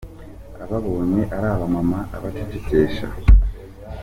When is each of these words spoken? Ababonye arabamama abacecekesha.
Ababonye 0.63 1.21
arabamama 1.37 1.99
abacecekesha. 2.15 3.07